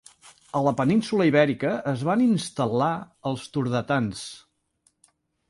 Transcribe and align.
A 0.59 0.61
la 0.67 0.71
península 0.77 1.27
Ibèrica 1.29 1.73
es 1.91 2.01
van 2.07 2.23
instal·lar 2.29 2.89
els 3.33 3.45
turdetans. 3.59 4.27